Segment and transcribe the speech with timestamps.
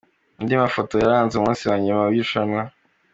[0.39, 2.61] Andi mafoto yaranze umunsi wa nyuma w’irushanwa.